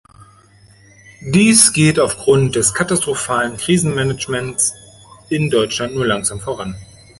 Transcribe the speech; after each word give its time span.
Dies 1.31 1.73
geht 1.73 1.99
aufgrund 1.99 2.55
des 2.55 2.73
katastrophalen 2.73 3.57
Krisenmanagements 3.57 4.73
in 5.29 5.51
Deutschland 5.51 5.93
nur 5.93 6.07
langsam 6.07 6.39
voran. 6.39 6.75